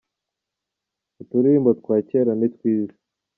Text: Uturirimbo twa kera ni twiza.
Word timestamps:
Uturirimbo 1.21 1.69
twa 1.79 1.97
kera 2.07 2.31
ni 2.39 2.47
twiza. 2.53 2.97